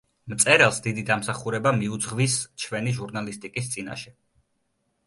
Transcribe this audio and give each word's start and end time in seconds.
მწერალს 0.31 0.79
დიდი 0.87 1.03
დამსახურება 1.09 1.75
მიუძღვის 1.83 2.39
ჩვენი 2.65 2.95
ჟურნალისტიკის 2.99 3.73
წინაშე. 3.77 4.17